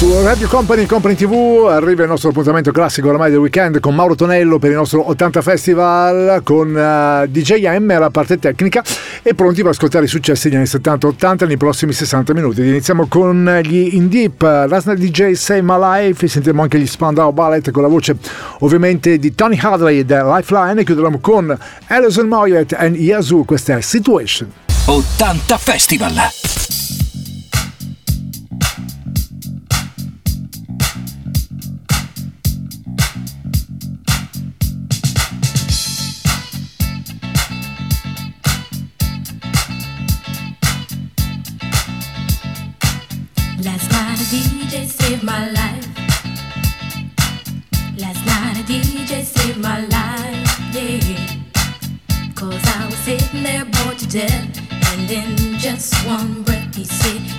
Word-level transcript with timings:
Su 0.00 0.22
Radio 0.22 0.48
Company, 0.48 0.86
Company 0.86 1.14
TV 1.14 1.66
arriva 1.68 2.04
il 2.04 2.08
nostro 2.08 2.30
appuntamento 2.30 2.72
classico 2.72 3.08
oramai 3.10 3.28
del 3.28 3.38
weekend 3.38 3.80
con 3.80 3.94
Mauro 3.94 4.14
Tonello 4.14 4.58
per 4.58 4.70
il 4.70 4.76
nostro 4.76 5.06
80 5.10 5.42
Festival 5.42 6.40
con 6.42 6.68
uh, 6.68 7.26
DJ 7.30 7.76
M 7.76 7.90
alla 7.90 8.08
parte 8.08 8.38
tecnica 8.38 8.82
e 9.20 9.34
pronti 9.34 9.60
per 9.60 9.72
ascoltare 9.72 10.06
i 10.06 10.08
successi 10.08 10.48
degli 10.48 10.56
anni 10.56 10.64
70-80 10.64 11.46
nei 11.46 11.58
prossimi 11.58 11.92
60 11.92 12.32
minuti. 12.32 12.62
Iniziamo 12.62 13.08
con 13.08 13.60
gli 13.62 13.90
In 13.92 14.08
Deep, 14.08 14.40
Night 14.40 14.94
DJ 14.94 15.32
Save 15.32 15.60
My 15.60 15.78
Life, 15.78 16.26
sentiremo 16.26 16.62
anche 16.62 16.78
gli 16.78 16.86
Spandau 16.86 17.30
Ballet 17.32 17.70
con 17.70 17.82
la 17.82 17.88
voce 17.88 18.16
ovviamente 18.60 19.18
di 19.18 19.34
Tony 19.34 19.58
Hadley 19.60 20.06
da 20.06 20.34
Lifeline 20.34 20.80
e 20.80 20.84
chiuderemo 20.84 21.18
con 21.18 21.54
Alison 21.88 22.26
Moyet 22.26 22.72
e 22.72 22.86
Yazoo, 22.86 23.44
questa 23.44 23.76
è 23.76 23.82
Situation. 23.82 24.50
80 24.86 25.58
Festival! 25.58 26.79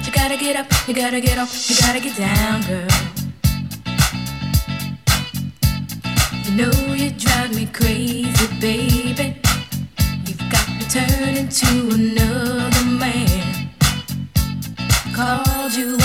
You 0.05 0.11
gotta 0.13 0.37
get 0.37 0.55
up, 0.55 0.67
you 0.87 0.93
gotta 0.93 1.19
get 1.19 1.37
off, 1.37 1.69
you 1.69 1.75
gotta 1.75 1.99
get 1.99 2.15
down, 2.15 2.61
girl. 2.61 2.87
You 6.45 6.51
know 6.55 6.93
you 6.93 7.11
drive 7.11 7.53
me 7.53 7.65
crazy, 7.65 8.47
baby. 8.61 9.35
You've 10.25 10.49
got 10.49 10.69
me 10.69 10.85
turning 10.87 11.49
to 11.49 11.89
another 11.93 12.85
man. 12.85 13.69
Called 15.13 15.73
you 15.73 15.97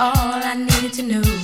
all 0.00 0.42
I 0.42 0.54
needed 0.54 0.92
to 0.94 1.02
know. 1.02 1.43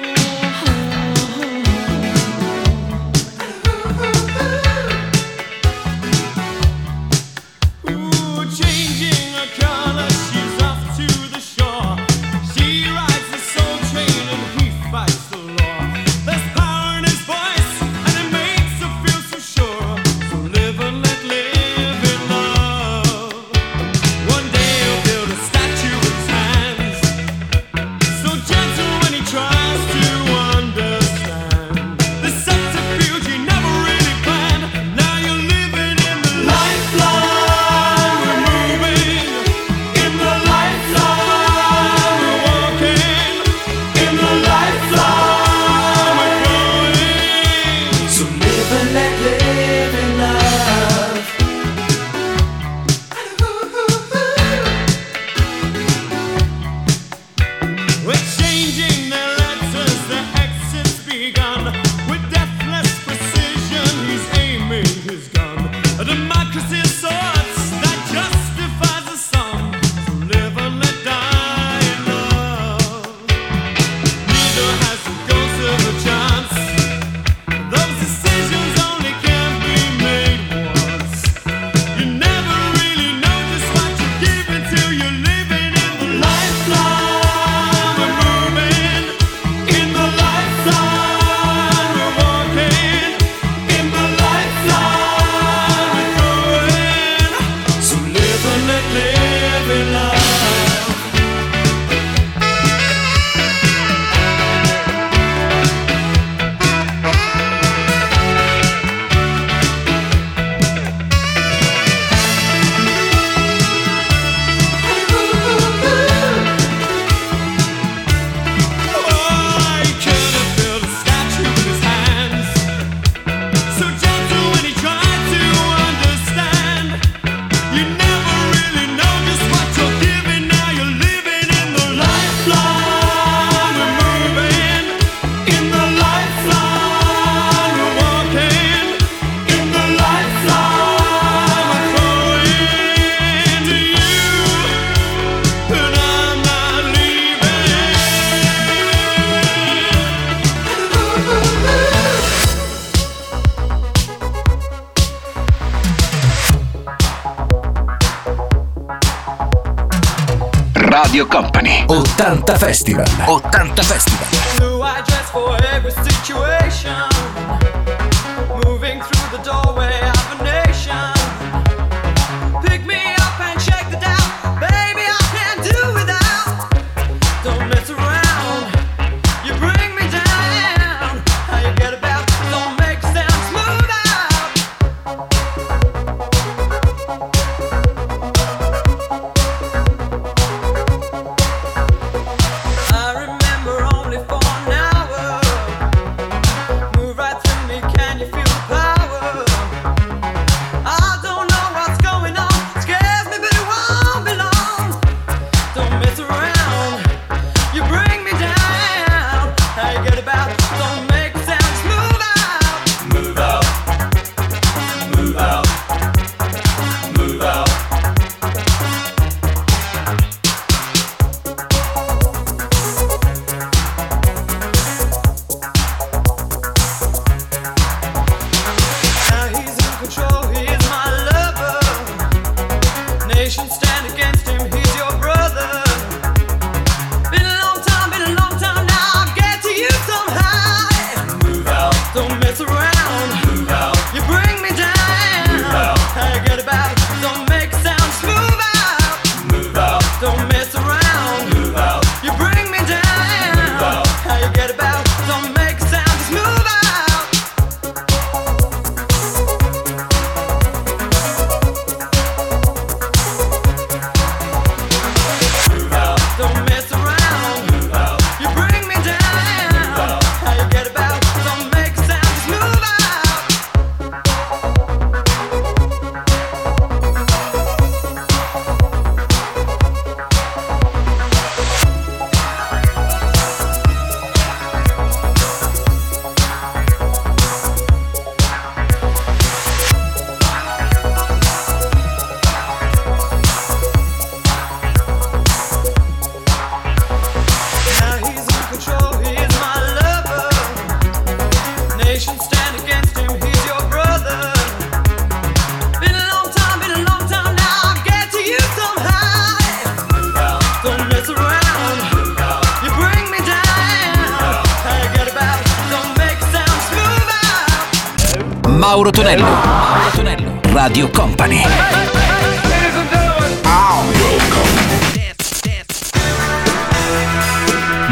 80 162.17 162.57
Festival. 162.57 163.40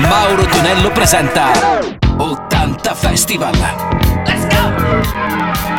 Mauro 0.10 0.44
Tonello 0.48 0.89
presenta 0.89 1.51
80 2.18 2.96
Festival. 2.96 3.54
Let's 4.25 4.48
go! 4.48 4.74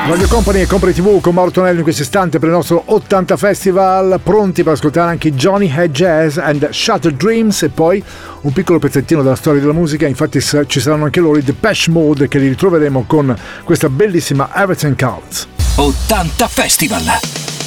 Radio 0.07 0.29
Company 0.29 0.61
e 0.61 0.67
Compri 0.67 0.95
TV 0.95 1.21
con 1.21 1.35
Mauro 1.35 1.51
Tonello 1.51 1.79
in 1.79 1.83
questo 1.83 2.03
istante 2.03 2.39
per 2.39 2.49
il 2.49 2.55
nostro 2.55 2.81
80 2.87 3.37
Festival, 3.37 4.21
pronti 4.23 4.63
per 4.63 4.75
ascoltare 4.75 5.11
anche 5.11 5.33
Johnny 5.33 5.69
Head 5.69 5.91
Jazz 5.91 6.37
and 6.37 6.71
Shattered 6.71 7.19
Dreams 7.19 7.65
e 7.65 7.71
poi 7.71 8.01
un 8.43 8.53
piccolo 8.53 8.79
pezzettino 8.79 9.23
della 9.23 9.35
storia 9.35 9.61
della 9.61 9.73
musica, 9.73 10.07
infatti 10.07 10.41
ci 10.41 10.81
saranno 10.81 11.07
anche 11.07 11.19
loro 11.19 11.37
i 11.37 11.43
Depeche 11.43 11.91
Mode 11.91 12.29
che 12.29 12.39
li 12.39 12.47
ritroveremo 12.47 13.07
con 13.09 13.37
questa 13.65 13.89
bellissima 13.89 14.51
Everything 14.55 14.97
Counts. 14.97 15.49
80 15.75 16.47
Festival. 16.47 17.60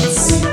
Peace. 0.00 0.49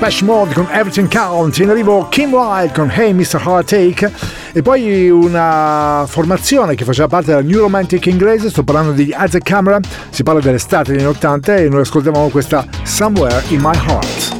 Depeche 0.00 0.24
Mode 0.24 0.54
con 0.54 0.66
Everything 0.70 1.12
Count, 1.12 1.58
in 1.58 1.68
arrivo 1.68 2.08
Kim 2.08 2.32
Wilde 2.32 2.72
con 2.72 2.90
Hey 2.90 3.12
Mr. 3.12 3.42
Heartache 3.44 4.10
e 4.50 4.62
poi 4.62 5.10
una 5.10 6.06
formazione 6.08 6.74
che 6.74 6.86
faceva 6.86 7.06
parte 7.06 7.26
della 7.26 7.42
New 7.42 7.60
Romantic 7.60 8.06
inglese, 8.06 8.48
sto 8.48 8.62
parlando 8.62 8.92
di 8.92 9.14
Isaac 9.14 9.42
Camera, 9.42 9.78
si 10.08 10.22
parla 10.22 10.40
dell'estate 10.40 10.92
degli 10.92 11.02
anni 11.02 11.10
80 11.10 11.56
e 11.56 11.68
noi 11.68 11.82
ascoltavamo 11.82 12.28
questa 12.28 12.64
Somewhere 12.82 13.44
in 13.48 13.60
My 13.60 13.76
Heart. 13.76 14.39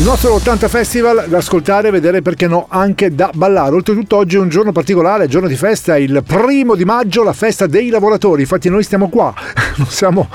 Il 0.00 0.06
nostro 0.06 0.32
80 0.32 0.68
Festival 0.68 1.26
da 1.28 1.38
ascoltare 1.38 1.88
e 1.88 1.90
vedere 1.90 2.22
perché 2.22 2.46
no 2.46 2.66
anche 2.70 3.14
da 3.14 3.30
ballare. 3.34 3.74
Oltretutto 3.74 4.16
oggi 4.16 4.36
è 4.36 4.38
un 4.38 4.48
giorno 4.48 4.72
particolare, 4.72 5.26
giorno 5.26 5.46
di 5.46 5.56
festa, 5.56 5.98
il 5.98 6.22
primo 6.26 6.74
di 6.74 6.86
maggio, 6.86 7.22
la 7.22 7.34
festa 7.34 7.66
dei 7.66 7.90
lavoratori. 7.90 8.40
Infatti 8.40 8.70
noi 8.70 8.82
stiamo 8.82 9.10
qua, 9.10 9.34
non 9.76 9.86
siamo 9.88 10.28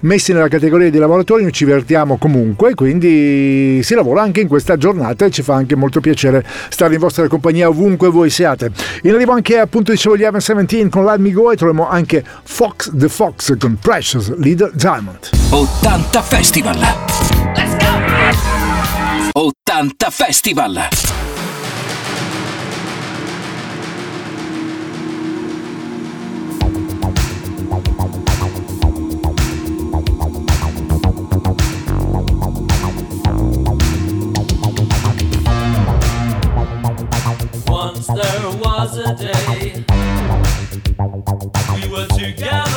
messi 0.00 0.32
nella 0.32 0.48
categoria 0.48 0.90
dei 0.90 0.98
lavoratori, 0.98 1.42
noi 1.42 1.52
ci 1.52 1.66
divertiamo 1.66 2.16
comunque, 2.16 2.74
quindi 2.74 3.82
si 3.82 3.94
lavora 3.94 4.22
anche 4.22 4.40
in 4.40 4.48
questa 4.48 4.78
giornata 4.78 5.26
e 5.26 5.30
ci 5.30 5.42
fa 5.42 5.54
anche 5.54 5.76
molto 5.76 6.00
piacere 6.00 6.42
stare 6.70 6.94
in 6.94 7.00
vostra 7.00 7.28
compagnia 7.28 7.68
ovunque 7.68 8.08
voi 8.08 8.30
siate. 8.30 8.70
In 9.02 9.12
arrivo 9.12 9.32
anche 9.32 9.58
appunto 9.58 9.92
dicevo 9.92 10.16
gli 10.16 10.22
Evan 10.22 10.40
17 10.40 10.88
con 10.88 11.04
Let 11.04 11.18
Me 11.18 11.30
Go 11.32 11.50
e 11.50 11.56
troviamo 11.56 11.88
anche 11.88 12.24
Fox 12.44 12.90
the 12.94 13.08
Fox 13.08 13.54
con 13.58 13.76
Precious 13.78 14.34
Leader 14.36 14.70
Diamond. 14.72 15.28
80 15.50 16.22
Festival! 16.22 16.78
Let's 17.54 17.76
go! 17.76 18.69
80 19.36 20.10
Festival. 20.10 20.74
Once 37.66 38.06
there 38.08 38.50
was 38.58 38.98
a 38.98 39.14
day 39.14 39.84
we 41.74 41.88
were 41.88 42.06
together. 42.08 42.69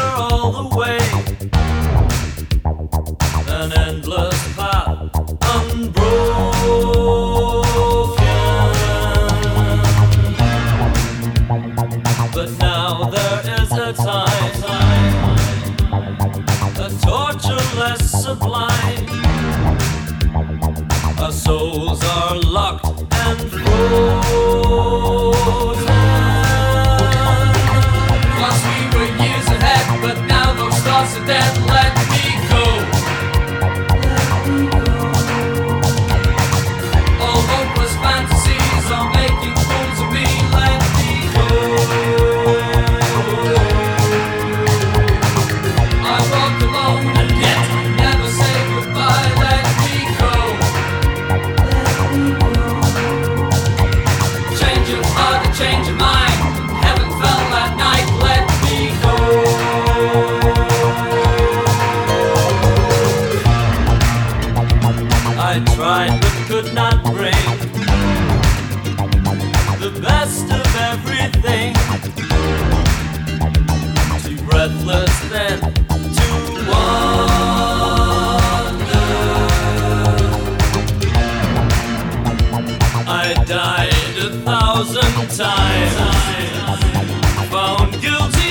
I 83.15 83.33
died 83.45 84.17
a 84.17 84.31
thousand 84.43 85.37
times. 85.37 85.95
Found 87.51 88.01
guilty. 88.01 88.42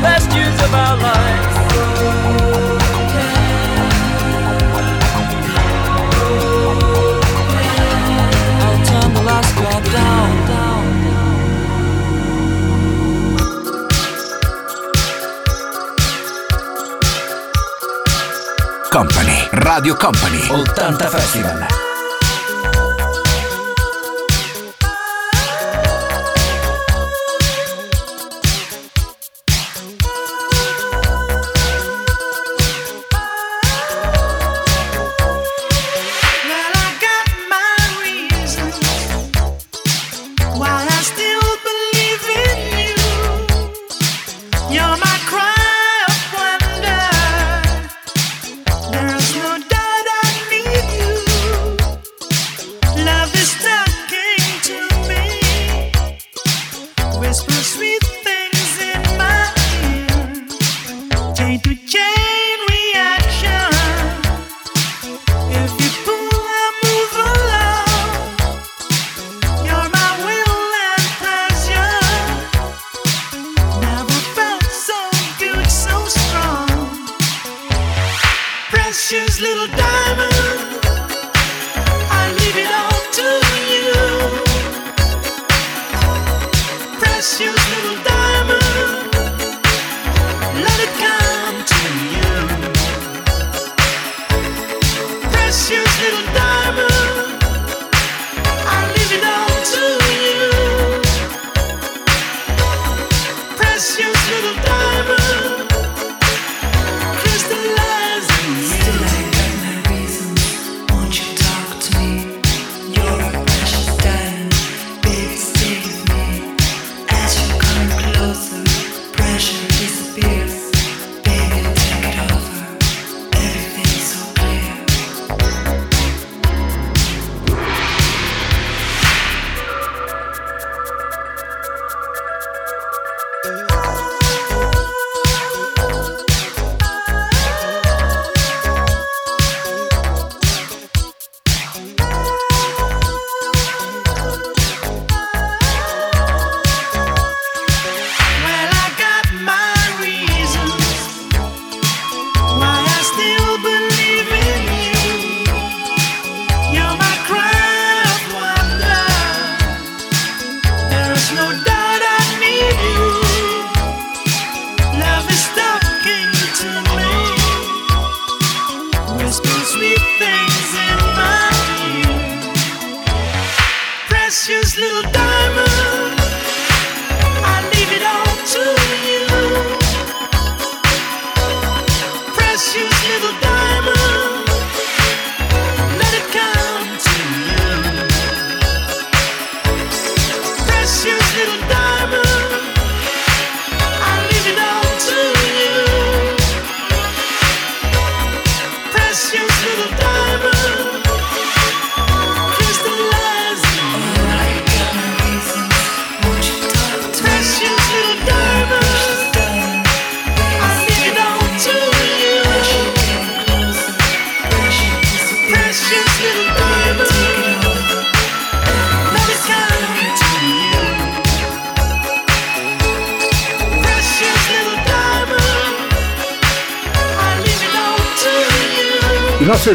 best 0.00 0.32
years 0.32 0.54
of 0.60 0.74
our 0.74 0.96
lives. 0.96 1.58
Company, 18.90 19.48
Radio 19.52 19.94
Company, 19.94 20.42
80 20.50 21.08
Festival. 21.08 21.77
precious 78.98 79.40
little 79.40 79.68
diamond. 79.76 80.87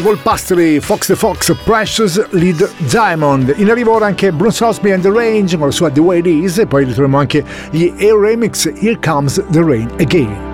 Volpastri, 0.04 0.82
Fox 0.82 1.06
the 1.06 1.16
Fox, 1.16 1.50
Precious 1.64 2.22
Lead 2.32 2.70
Diamond. 2.90 3.54
In 3.56 3.70
arrivo 3.70 3.94
ora 3.94 4.04
anche 4.04 4.32
Bruce 4.32 4.62
Osby 4.62 4.92
and 4.92 5.02
the 5.02 5.10
Range 5.10 5.56
con 5.56 5.68
la 5.68 5.72
sua 5.72 5.90
The 5.90 6.00
Way 6.00 6.18
It 6.18 6.26
Is 6.26 6.58
e 6.58 6.66
poi 6.66 6.84
ritroviamo 6.84 7.16
anche 7.16 7.42
gli 7.70 7.90
Air 7.96 8.18
Remix 8.18 8.66
Here 8.66 8.98
Comes 9.02 9.42
the 9.50 9.62
Rain 9.62 9.90
Again. 9.98 10.53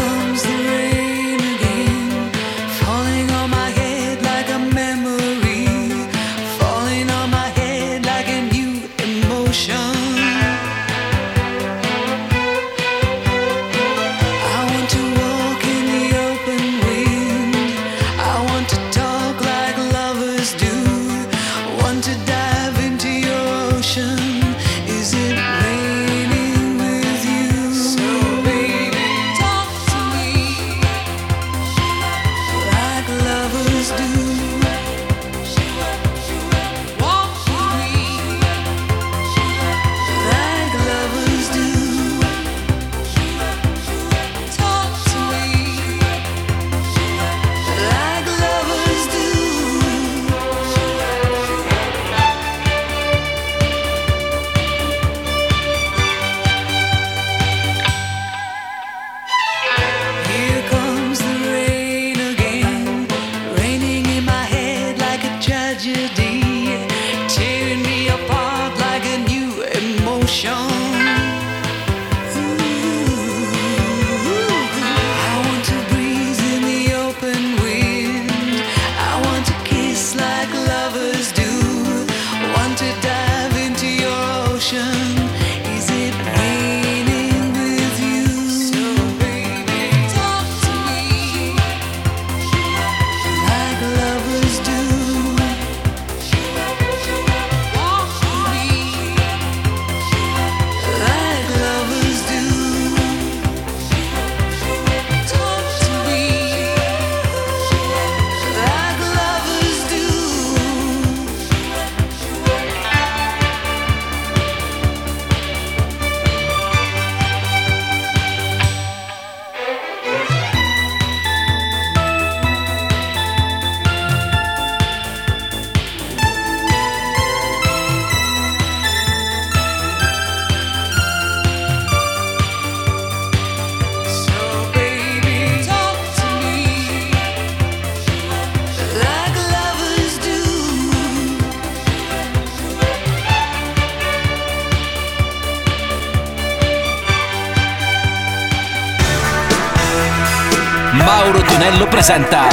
presenta 152.01 152.47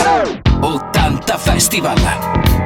80 0.61 1.39
Festival. 1.39 1.99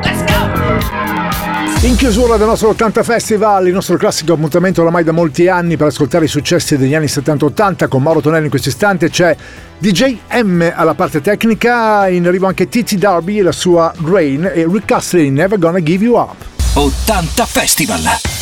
Let's 0.03 0.25
go! 0.25 1.87
In 1.87 1.95
chiusura 1.95 2.37
del 2.37 2.49
nostro 2.49 2.71
80 2.71 3.05
Festival, 3.05 3.69
il 3.69 3.73
nostro 3.73 3.97
classico 3.97 4.33
appuntamento 4.33 4.81
oramai 4.81 5.05
da 5.05 5.13
molti 5.13 5.47
anni 5.47 5.77
per 5.77 5.87
ascoltare 5.87 6.25
i 6.25 6.29
successi 6.29 6.77
degli 6.77 6.93
anni 6.93 7.07
70-80 7.07 7.87
con 7.87 8.03
Mauro 8.03 8.21
Tonelli 8.21 8.45
in 8.47 8.51
questo 8.51 8.71
istante 8.71 9.11
c'è 9.11 9.37
DJ 9.79 10.17
M 10.43 10.73
alla 10.75 10.95
parte 10.95 11.21
tecnica, 11.21 12.09
in 12.09 12.27
arrivo 12.27 12.49
anche 12.49 12.69
Titi 12.69 12.99
Darby 12.99 13.39
e 13.39 13.43
la 13.43 13.53
sua 13.53 13.95
Rain 14.05 14.51
e 14.53 14.67
Rick 14.69 14.91
Astley 14.91 15.31
Never 15.31 15.61
Gonna 15.61 15.81
Give 15.81 16.05
You 16.05 16.17
Up. 16.17 16.35
80 16.75 17.47
Festival. 17.47 18.42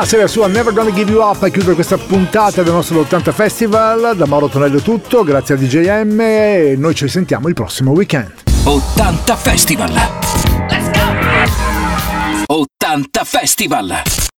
E 0.00 0.16
la 0.16 0.28
sua 0.28 0.46
Never 0.46 0.72
Gonna 0.72 0.92
Give 0.92 1.10
You 1.10 1.20
Up 1.20 1.42
a 1.42 1.48
chiudere 1.48 1.74
questa 1.74 1.98
puntata 1.98 2.62
del 2.62 2.72
nostro 2.72 3.00
80 3.00 3.32
Festival. 3.32 4.14
Da 4.16 4.26
Mauro 4.26 4.48
Tonello 4.48 4.78
è 4.78 4.80
tutto, 4.80 5.24
grazie 5.24 5.56
a 5.56 5.58
DJM 5.58 6.20
e 6.20 6.74
noi 6.78 6.94
ci 6.94 7.08
sentiamo 7.08 7.48
il 7.48 7.54
prossimo 7.54 7.90
weekend. 7.90 8.32
80 8.62 9.36
Festival. 9.36 9.92
Let's 10.70 10.90
go! 10.92 12.54
80 12.54 13.24
Festival. 13.24 14.18